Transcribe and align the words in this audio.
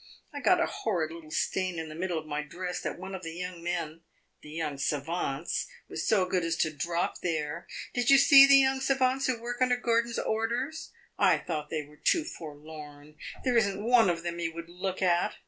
I 0.33 0.39
got 0.39 0.59
a 0.59 0.65
horrid 0.65 1.11
little 1.11 1.29
stain 1.29 1.77
in 1.77 1.87
the 1.87 1.93
middle 1.93 2.17
of 2.17 2.25
my 2.25 2.41
dress 2.41 2.81
that 2.81 2.97
one 2.97 3.13
of 3.13 3.21
the 3.21 3.35
young 3.35 3.61
men 3.61 4.01
the 4.41 4.49
young 4.49 4.79
savants 4.79 5.67
was 5.89 6.07
so 6.07 6.25
good 6.25 6.43
as 6.43 6.55
to 6.55 6.73
drop 6.73 7.19
there. 7.19 7.67
Did 7.93 8.09
you 8.09 8.17
see 8.17 8.47
the 8.47 8.55
young 8.57 8.79
savants 8.81 9.27
who 9.27 9.39
work 9.39 9.61
under 9.61 9.77
Gordon's 9.77 10.17
orders? 10.17 10.91
I 11.19 11.37
thought 11.37 11.69
they 11.69 11.85
were 11.85 11.97
too 12.03 12.23
forlorn; 12.23 13.13
there 13.43 13.55
is 13.55 13.67
n't 13.67 13.83
one 13.83 14.09
of 14.09 14.23
them 14.23 14.39
you 14.39 14.51
would 14.55 14.69
look 14.69 15.03
at. 15.03 15.35